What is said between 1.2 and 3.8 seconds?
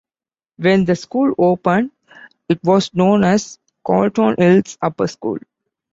opened it was known as